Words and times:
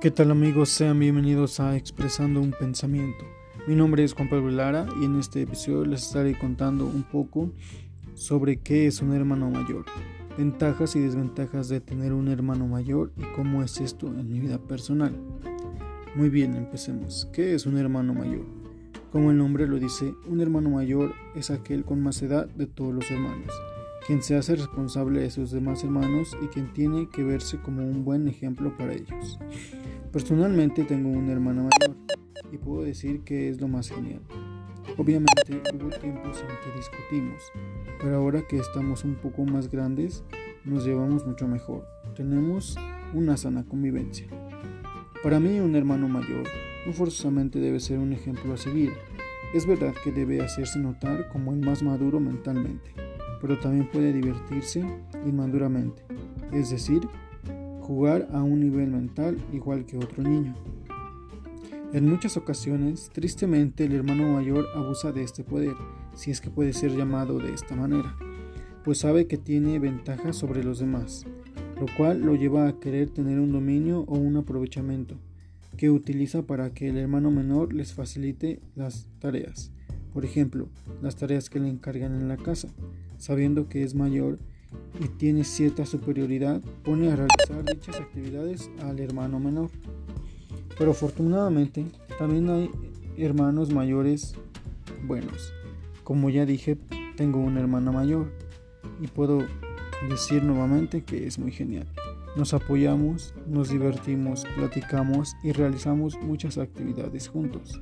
¿Qué 0.00 0.10
tal 0.10 0.30
amigos? 0.30 0.70
Sean 0.70 0.98
bienvenidos 0.98 1.60
a 1.60 1.76
Expresando 1.76 2.40
un 2.40 2.52
Pensamiento. 2.52 3.22
Mi 3.66 3.74
nombre 3.74 4.02
es 4.02 4.14
Juan 4.14 4.30
Pablo 4.30 4.48
Lara 4.50 4.86
y 4.98 5.04
en 5.04 5.20
este 5.20 5.42
episodio 5.42 5.84
les 5.84 6.04
estaré 6.04 6.38
contando 6.38 6.86
un 6.86 7.02
poco 7.02 7.52
sobre 8.14 8.56
qué 8.56 8.86
es 8.86 9.02
un 9.02 9.12
hermano 9.12 9.50
mayor, 9.50 9.84
ventajas 10.38 10.96
y 10.96 11.00
desventajas 11.00 11.68
de 11.68 11.82
tener 11.82 12.14
un 12.14 12.28
hermano 12.28 12.66
mayor 12.66 13.12
y 13.18 13.24
cómo 13.36 13.62
es 13.62 13.78
esto 13.78 14.06
en 14.06 14.32
mi 14.32 14.40
vida 14.40 14.56
personal. 14.56 15.14
Muy 16.14 16.30
bien, 16.30 16.54
empecemos. 16.54 17.28
¿Qué 17.30 17.54
es 17.54 17.66
un 17.66 17.76
hermano 17.76 18.14
mayor? 18.14 18.46
Como 19.12 19.30
el 19.32 19.36
nombre 19.36 19.68
lo 19.68 19.78
dice, 19.78 20.14
un 20.26 20.40
hermano 20.40 20.70
mayor 20.70 21.12
es 21.34 21.50
aquel 21.50 21.84
con 21.84 22.02
más 22.02 22.22
edad 22.22 22.48
de 22.48 22.66
todos 22.66 22.94
los 22.94 23.10
hermanos 23.10 23.52
quien 24.06 24.22
se 24.22 24.34
hace 24.34 24.56
responsable 24.56 25.20
de 25.20 25.30
sus 25.30 25.52
demás 25.52 25.84
hermanos 25.84 26.36
y 26.42 26.48
quien 26.48 26.72
tiene 26.72 27.08
que 27.08 27.22
verse 27.22 27.58
como 27.58 27.84
un 27.86 28.04
buen 28.04 28.26
ejemplo 28.26 28.76
para 28.76 28.94
ellos. 28.94 29.38
Personalmente 30.12 30.84
tengo 30.84 31.08
una 31.08 31.32
hermana 31.32 31.62
mayor 31.62 31.96
y 32.50 32.58
puedo 32.58 32.82
decir 32.82 33.22
que 33.22 33.48
es 33.48 33.60
lo 33.60 33.68
más 33.68 33.88
genial. 33.88 34.20
Obviamente 34.98 35.62
hubo 35.72 35.88
tiempos 35.90 36.42
en 36.42 36.48
que 36.48 36.76
discutimos, 36.76 37.42
pero 38.00 38.16
ahora 38.16 38.42
que 38.46 38.58
estamos 38.58 39.04
un 39.04 39.14
poco 39.14 39.44
más 39.44 39.70
grandes, 39.70 40.24
nos 40.64 40.84
llevamos 40.84 41.26
mucho 41.26 41.46
mejor. 41.46 41.86
Tenemos 42.16 42.76
una 43.14 43.36
sana 43.36 43.64
convivencia. 43.64 44.26
Para 45.22 45.38
mí 45.38 45.60
un 45.60 45.76
hermano 45.76 46.08
mayor 46.08 46.44
no 46.86 46.92
forzosamente 46.92 47.60
debe 47.60 47.78
ser 47.78 47.98
un 47.98 48.12
ejemplo 48.12 48.54
a 48.54 48.56
seguir. 48.56 48.92
Es 49.54 49.66
verdad 49.66 49.94
que 50.02 50.12
debe 50.12 50.40
hacerse 50.42 50.78
notar 50.78 51.28
como 51.28 51.52
el 51.52 51.60
más 51.60 51.82
maduro 51.82 52.20
mentalmente 52.20 52.92
pero 53.40 53.58
también 53.58 53.88
puede 53.90 54.12
divertirse 54.12 54.84
inmaduramente, 55.26 56.02
es 56.52 56.70
decir, 56.70 57.00
jugar 57.80 58.28
a 58.32 58.42
un 58.42 58.60
nivel 58.60 58.90
mental 58.90 59.38
igual 59.52 59.84
que 59.86 59.96
otro 59.96 60.22
niño. 60.22 60.54
En 61.92 62.08
muchas 62.08 62.36
ocasiones, 62.36 63.10
tristemente, 63.12 63.84
el 63.84 63.94
hermano 63.94 64.34
mayor 64.34 64.68
abusa 64.76 65.10
de 65.10 65.24
este 65.24 65.42
poder, 65.42 65.74
si 66.14 66.30
es 66.30 66.40
que 66.40 66.48
puede 66.48 66.72
ser 66.72 66.96
llamado 66.96 67.38
de 67.38 67.52
esta 67.52 67.74
manera, 67.74 68.16
pues 68.84 68.98
sabe 68.98 69.26
que 69.26 69.36
tiene 69.38 69.78
ventajas 69.80 70.36
sobre 70.36 70.62
los 70.62 70.78
demás, 70.78 71.26
lo 71.80 71.86
cual 71.96 72.20
lo 72.20 72.36
lleva 72.36 72.68
a 72.68 72.78
querer 72.78 73.10
tener 73.10 73.40
un 73.40 73.50
dominio 73.50 74.04
o 74.06 74.16
un 74.16 74.36
aprovechamiento, 74.36 75.16
que 75.76 75.90
utiliza 75.90 76.42
para 76.42 76.70
que 76.70 76.88
el 76.90 76.96
hermano 76.96 77.32
menor 77.32 77.72
les 77.72 77.92
facilite 77.92 78.60
las 78.76 79.08
tareas. 79.18 79.72
Por 80.12 80.24
ejemplo, 80.24 80.68
las 81.02 81.16
tareas 81.16 81.50
que 81.50 81.58
le 81.58 81.68
encargan 81.68 82.14
en 82.14 82.28
la 82.28 82.36
casa, 82.36 82.68
sabiendo 83.18 83.68
que 83.68 83.82
es 83.82 83.94
mayor 83.94 84.38
y 84.98 85.08
tiene 85.08 85.44
cierta 85.44 85.86
superioridad, 85.86 86.60
pone 86.84 87.10
a 87.10 87.16
realizar 87.16 87.64
dichas 87.64 88.00
actividades 88.00 88.70
al 88.82 89.00
hermano 89.00 89.40
menor. 89.40 89.70
Pero 90.78 90.92
afortunadamente 90.92 91.86
también 92.18 92.48
hay 92.50 92.70
hermanos 93.16 93.72
mayores 93.72 94.34
buenos. 95.06 95.52
Como 96.04 96.30
ya 96.30 96.44
dije, 96.46 96.78
tengo 97.16 97.38
una 97.38 97.60
hermana 97.60 97.92
mayor 97.92 98.32
y 99.00 99.06
puedo 99.06 99.46
decir 100.08 100.42
nuevamente 100.42 101.02
que 101.02 101.26
es 101.26 101.38
muy 101.38 101.52
genial. 101.52 101.86
Nos 102.36 102.54
apoyamos, 102.54 103.34
nos 103.46 103.70
divertimos, 103.70 104.44
platicamos 104.56 105.34
y 105.42 105.52
realizamos 105.52 106.18
muchas 106.20 106.58
actividades 106.58 107.28
juntos. 107.28 107.80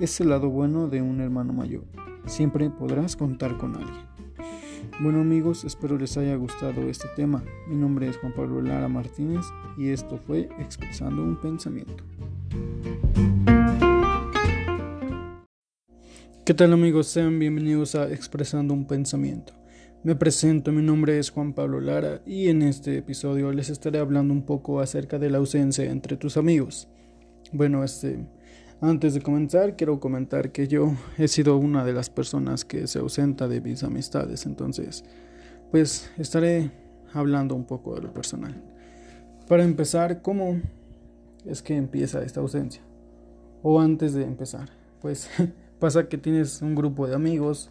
Es 0.00 0.20
el 0.20 0.30
lado 0.30 0.48
bueno 0.48 0.88
de 0.88 1.02
un 1.02 1.20
hermano 1.20 1.52
mayor. 1.52 1.84
Siempre 2.26 2.70
podrás 2.70 3.14
contar 3.14 3.58
con 3.58 3.76
alguien. 3.76 4.13
Bueno 5.00 5.20
amigos, 5.20 5.64
espero 5.64 5.98
les 5.98 6.16
haya 6.16 6.36
gustado 6.36 6.88
este 6.88 7.08
tema. 7.16 7.42
Mi 7.66 7.74
nombre 7.74 8.08
es 8.08 8.16
Juan 8.16 8.32
Pablo 8.32 8.62
Lara 8.62 8.86
Martínez 8.86 9.44
y 9.76 9.88
esto 9.88 10.18
fue 10.24 10.48
Expresando 10.60 11.20
un 11.20 11.36
Pensamiento. 11.40 12.04
¿Qué 16.44 16.54
tal 16.54 16.72
amigos? 16.72 17.08
Sean 17.08 17.40
bienvenidos 17.40 17.96
a 17.96 18.08
Expresando 18.08 18.72
un 18.72 18.86
Pensamiento. 18.86 19.52
Me 20.04 20.14
presento, 20.14 20.70
mi 20.70 20.82
nombre 20.82 21.18
es 21.18 21.30
Juan 21.30 21.54
Pablo 21.54 21.80
Lara 21.80 22.22
y 22.24 22.46
en 22.48 22.62
este 22.62 22.96
episodio 22.96 23.50
les 23.50 23.70
estaré 23.70 23.98
hablando 23.98 24.32
un 24.32 24.46
poco 24.46 24.78
acerca 24.78 25.18
de 25.18 25.28
la 25.28 25.38
ausencia 25.38 25.90
entre 25.90 26.16
tus 26.16 26.36
amigos. 26.36 26.86
Bueno, 27.50 27.82
este 27.82 28.28
antes 28.80 29.14
de 29.14 29.22
comenzar, 29.22 29.76
quiero 29.76 30.00
comentar 30.00 30.52
que 30.52 30.68
yo 30.68 30.92
he 31.18 31.28
sido 31.28 31.56
una 31.56 31.84
de 31.84 31.92
las 31.92 32.10
personas 32.10 32.64
que 32.64 32.86
se 32.86 32.98
ausenta 32.98 33.48
de 33.48 33.60
mis 33.60 33.82
amistades, 33.82 34.46
entonces, 34.46 35.04
pues 35.70 36.10
estaré 36.18 36.70
hablando 37.12 37.54
un 37.54 37.64
poco 37.64 37.94
de 37.94 38.02
lo 38.02 38.12
personal. 38.12 38.62
Para 39.48 39.64
empezar, 39.64 40.22
¿cómo 40.22 40.60
es 41.46 41.62
que 41.62 41.76
empieza 41.76 42.22
esta 42.22 42.40
ausencia? 42.40 42.82
O 43.62 43.80
antes 43.80 44.14
de 44.14 44.24
empezar, 44.24 44.70
pues 45.00 45.30
pasa 45.78 46.08
que 46.08 46.18
tienes 46.18 46.60
un 46.62 46.74
grupo 46.74 47.06
de 47.06 47.14
amigos 47.14 47.70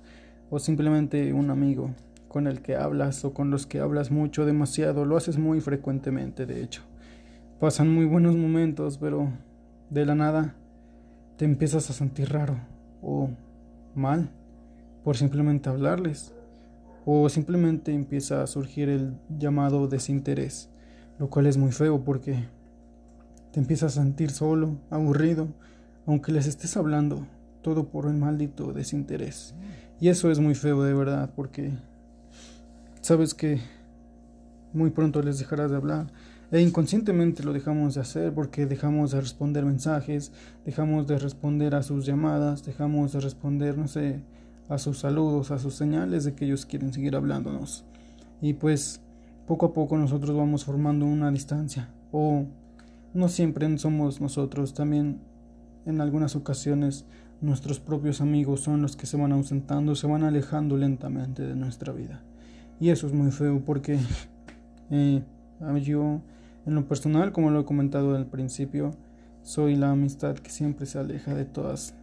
o 0.50 0.60
simplemente 0.60 1.34
un 1.34 1.50
amigo 1.50 1.92
con 2.28 2.48
el 2.48 2.62
que 2.62 2.76
hablas 2.76 3.24
o 3.26 3.34
con 3.34 3.52
los 3.52 3.68
que 3.68 3.80
hablas 3.80 4.10
mucho, 4.10 4.46
demasiado, 4.46 5.06
lo 5.06 5.18
haces 5.18 5.38
muy 5.38 5.62
frecuentemente, 5.62 6.46
de 6.48 6.64
hecho. 6.64 6.82
Pasan 7.60 7.94
muy 7.94 8.06
buenos 8.06 8.36
momentos, 8.36 8.98
pero 8.98 9.30
de 9.90 10.06
la 10.06 10.16
nada 10.16 10.56
te 11.38 11.46
empiezas 11.46 11.90
a 11.90 11.94
sentir 11.94 12.32
raro 12.32 12.58
o 13.02 13.30
mal 13.96 14.30
por 15.04 15.18
simplemente 15.18 15.70
hablarles 15.70 16.34
o 17.06 17.28
simplemente 17.30 17.94
empieza 17.94 18.42
a 18.42 18.48
surgir 18.48 18.90
el 18.90 19.14
llamado 19.38 19.88
desinterés, 19.88 20.70
lo 21.20 21.30
cual 21.30 21.48
es 21.48 21.58
muy 21.58 21.72
feo 21.72 22.04
porque 22.04 22.46
te 23.52 23.60
empiezas 23.60 23.98
a 23.98 24.02
sentir 24.02 24.32
solo, 24.32 24.78
aburrido, 24.90 25.48
aunque 26.06 26.32
les 26.32 26.48
estés 26.48 26.78
hablando, 26.78 27.28
todo 27.62 27.90
por 27.90 28.08
el 28.08 28.14
maldito 28.14 28.72
desinterés. 28.74 29.54
Y 30.00 30.10
eso 30.10 30.32
es 30.32 30.40
muy 30.40 30.56
feo 30.56 30.82
de 30.84 30.94
verdad 30.94 31.30
porque 31.36 31.72
sabes 33.02 33.34
que 33.34 33.60
muy 34.72 34.90
pronto 34.90 35.22
les 35.22 35.40
dejarás 35.40 35.70
de 35.70 35.78
hablar 35.78 36.08
e 36.54 36.62
inconscientemente 36.62 37.42
lo 37.42 37.52
dejamos 37.52 37.96
de 37.96 38.02
hacer 38.02 38.32
porque 38.32 38.68
dejamos 38.68 39.10
de 39.10 39.20
responder 39.20 39.66
mensajes, 39.66 40.32
dejamos 40.66 41.08
de 41.08 41.18
responder 41.18 41.74
a 41.74 41.82
sus 41.82 42.06
llamadas, 42.06 42.64
dejamos 42.64 43.12
de 43.12 43.22
responder, 43.22 43.76
no 43.76 43.88
sé, 43.88 44.20
a 44.70 44.78
sus 44.78 45.00
saludos, 45.00 45.50
a 45.50 45.58
sus 45.58 45.74
señales 45.74 46.26
de 46.26 46.36
que 46.36 46.46
ellos 46.46 46.68
quieren 46.68 46.94
seguir 46.94 47.16
hablándonos. 47.16 47.86
Y 48.40 48.54
pues 48.54 49.02
poco 49.48 49.66
a 49.66 49.74
poco 49.74 49.98
nosotros 49.98 50.38
vamos 50.38 50.64
formando 50.64 51.08
una 51.08 51.32
distancia. 51.32 51.90
O 52.12 52.46
no 53.16 53.30
siempre 53.30 53.76
somos 53.80 54.22
nosotros, 54.22 54.76
también 54.76 55.22
en 55.88 56.02
algunas 56.02 56.36
ocasiones 56.36 57.08
nuestros 57.42 57.80
propios 57.80 58.22
amigos 58.22 58.62
son 58.62 58.84
los 58.84 58.96
que 58.96 59.08
se 59.08 59.18
van 59.18 59.32
ausentando, 59.32 59.96
se 59.96 60.06
van 60.06 60.24
alejando 60.24 60.78
lentamente 60.78 61.42
de 61.42 61.56
nuestra 61.56 61.94
vida. 61.94 62.22
Y 62.80 62.90
eso 62.90 63.08
es 63.08 63.14
muy 63.14 63.32
feo 63.32 63.60
porque 63.66 63.98
eh, 64.92 65.24
yo 65.84 66.22
en 66.66 66.76
lo 66.76 66.88
personal, 66.88 67.32
como 67.32 67.52
lo 67.52 67.62
he 67.62 67.66
comentado 67.66 68.16
al 68.16 68.28
principio, 68.28 68.92
soy 69.42 69.76
la 69.76 69.92
amistad 69.92 70.36
que 70.36 70.50
siempre 70.50 70.86
se 70.86 71.00
aleja 71.00 71.36
de 71.36 71.46
todas 71.46 71.94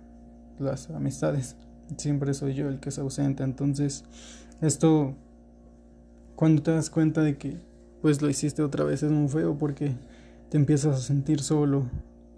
las 0.59 0.91
amistades. 0.91 1.57
Siempre 1.97 2.35
soy 2.35 2.55
yo 2.55 2.69
el 2.69 2.79
que 2.79 2.91
se 2.91 3.01
ausenta. 3.01 3.43
Entonces, 3.43 4.05
esto, 4.61 5.15
cuando 6.37 6.63
te 6.63 6.73
das 6.73 6.91
cuenta 6.91 7.23
de 7.23 7.39
que 7.39 7.57
pues 8.03 8.23
lo 8.23 8.29
hiciste 8.29 8.63
otra 8.63 8.85
vez, 8.85 9.03
es 9.03 9.11
muy 9.11 9.29
feo 9.29 9.57
porque 9.59 9.95
te 10.51 10.57
empiezas 10.57 10.97
a 10.97 11.01
sentir 11.01 11.41
solo, 11.41 11.85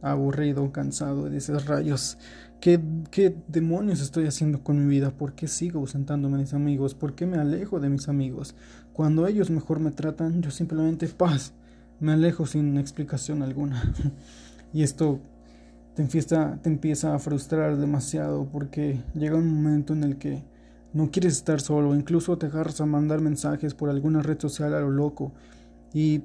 aburrido, 0.00 0.72
cansado, 0.72 1.28
y 1.28 1.30
dices, 1.30 1.66
rayos, 1.66 2.18
¿qué, 2.60 2.80
¿qué 3.10 3.36
demonios 3.48 4.00
estoy 4.00 4.26
haciendo 4.26 4.62
con 4.62 4.84
mi 4.84 4.90
vida? 4.90 5.10
¿Por 5.10 5.34
qué 5.34 5.46
sigo 5.46 5.80
ausentándome 5.80 6.36
de 6.38 6.42
mis 6.44 6.54
amigos? 6.54 6.94
¿Por 6.94 7.14
qué 7.14 7.26
me 7.26 7.38
alejo 7.38 7.80
de 7.80 7.88
mis 7.88 8.08
amigos? 8.08 8.54
Cuando 8.92 9.26
ellos 9.26 9.50
mejor 9.50 9.78
me 9.78 9.92
tratan, 9.92 10.42
yo 10.42 10.50
simplemente 10.50 11.06
paz 11.08 11.54
me 12.02 12.12
alejo 12.12 12.46
sin 12.46 12.76
explicación 12.78 13.42
alguna. 13.42 13.94
y 14.74 14.82
esto 14.82 15.20
te 15.94 16.02
empieza, 16.02 16.58
te 16.60 16.68
empieza 16.68 17.14
a 17.14 17.18
frustrar 17.20 17.76
demasiado 17.76 18.44
porque 18.50 19.00
llega 19.14 19.36
un 19.36 19.48
momento 19.48 19.92
en 19.92 20.02
el 20.02 20.16
que 20.16 20.42
no 20.92 21.12
quieres 21.12 21.34
estar 21.34 21.60
solo, 21.60 21.94
incluso 21.94 22.36
te 22.36 22.46
agarras 22.46 22.80
a 22.80 22.86
mandar 22.86 23.20
mensajes 23.20 23.74
por 23.74 23.88
alguna 23.88 24.20
red 24.20 24.38
social 24.40 24.74
a 24.74 24.80
lo 24.80 24.90
loco 24.90 25.32
y 25.94 26.22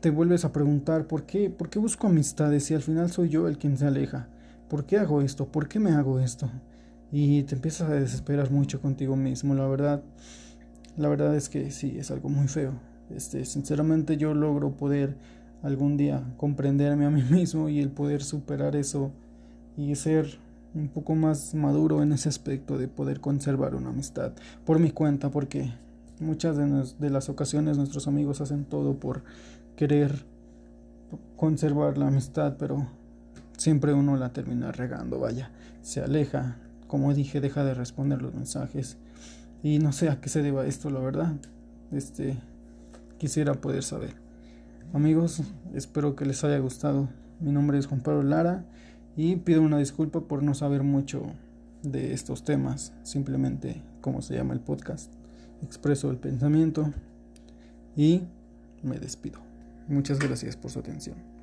te 0.00 0.10
vuelves 0.10 0.46
a 0.46 0.52
preguntar 0.52 1.06
¿por 1.06 1.24
qué? 1.24 1.50
¿Por 1.50 1.68
qué 1.68 1.78
busco 1.78 2.06
amistades 2.06 2.64
si 2.64 2.74
al 2.74 2.82
final 2.82 3.10
soy 3.10 3.28
yo 3.28 3.48
el 3.48 3.58
quien 3.58 3.76
se 3.76 3.86
aleja? 3.86 4.28
¿Por 4.70 4.86
qué 4.86 4.96
hago 4.96 5.20
esto? 5.20 5.46
¿Por 5.46 5.68
qué 5.68 5.78
me 5.78 5.92
hago 5.92 6.20
esto? 6.20 6.50
Y 7.12 7.42
te 7.42 7.54
empiezas 7.54 7.90
a 7.90 7.94
desesperar 7.94 8.50
mucho 8.50 8.80
contigo 8.80 9.14
mismo, 9.14 9.54
la 9.54 9.66
verdad. 9.66 10.02
La 10.96 11.08
verdad 11.08 11.36
es 11.36 11.50
que 11.50 11.70
sí, 11.70 11.96
es 11.98 12.10
algo 12.10 12.30
muy 12.30 12.48
feo. 12.48 12.87
Este, 13.14 13.44
sinceramente 13.44 14.16
yo 14.16 14.34
logro 14.34 14.72
poder 14.72 15.16
algún 15.62 15.96
día 15.96 16.22
comprenderme 16.36 17.06
a 17.06 17.10
mí 17.10 17.22
mismo 17.30 17.68
y 17.68 17.80
el 17.80 17.90
poder 17.90 18.22
superar 18.22 18.76
eso 18.76 19.10
y 19.76 19.94
ser 19.94 20.38
un 20.74 20.88
poco 20.88 21.14
más 21.14 21.54
maduro 21.54 22.02
en 22.02 22.12
ese 22.12 22.28
aspecto 22.28 22.78
de 22.78 22.88
poder 22.88 23.20
conservar 23.20 23.74
una 23.74 23.88
amistad 23.88 24.32
por 24.64 24.78
mi 24.78 24.90
cuenta 24.90 25.30
porque 25.30 25.72
muchas 26.20 26.56
de, 26.56 26.84
de 26.98 27.10
las 27.10 27.28
ocasiones 27.28 27.78
nuestros 27.78 28.06
amigos 28.06 28.40
hacen 28.40 28.64
todo 28.64 28.94
por 28.94 29.22
querer 29.76 30.26
conservar 31.36 31.96
la 31.96 32.08
amistad, 32.08 32.56
pero 32.58 32.86
siempre 33.56 33.92
uno 33.92 34.16
la 34.16 34.32
termina 34.32 34.72
regando, 34.72 35.18
vaya, 35.18 35.50
se 35.82 36.00
aleja, 36.00 36.56
como 36.86 37.14
dije, 37.14 37.40
deja 37.40 37.64
de 37.64 37.74
responder 37.74 38.20
los 38.20 38.34
mensajes 38.34 38.98
y 39.62 39.78
no 39.78 39.92
sé 39.92 40.08
a 40.08 40.20
qué 40.20 40.28
se 40.28 40.42
deba 40.42 40.66
esto, 40.66 40.90
la 40.90 41.00
verdad. 41.00 41.32
Este 41.90 42.36
quisiera 43.18 43.54
poder 43.54 43.82
saber. 43.82 44.14
Amigos, 44.94 45.42
espero 45.74 46.16
que 46.16 46.24
les 46.24 46.42
haya 46.44 46.58
gustado. 46.58 47.08
Mi 47.40 47.52
nombre 47.52 47.78
es 47.78 47.86
Juan 47.86 48.00
Pablo 48.00 48.22
Lara 48.22 48.64
y 49.16 49.36
pido 49.36 49.60
una 49.60 49.78
disculpa 49.78 50.20
por 50.20 50.42
no 50.42 50.54
saber 50.54 50.82
mucho 50.82 51.22
de 51.82 52.12
estos 52.12 52.44
temas, 52.44 52.92
simplemente 53.02 53.82
como 54.00 54.22
se 54.22 54.34
llama 54.34 54.54
el 54.54 54.60
podcast. 54.60 55.12
Expreso 55.62 56.10
el 56.10 56.16
pensamiento 56.16 56.92
y 57.96 58.22
me 58.82 58.98
despido. 58.98 59.40
Muchas 59.88 60.18
gracias 60.18 60.56
por 60.56 60.70
su 60.70 60.78
atención. 60.78 61.37